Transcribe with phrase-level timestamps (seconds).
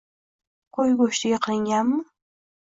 [0.77, 2.01] Qo'y go'shtiga qilinganmi?